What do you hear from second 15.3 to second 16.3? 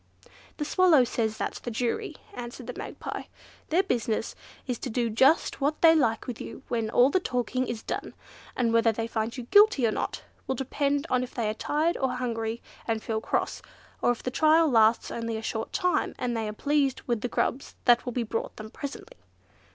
a short time,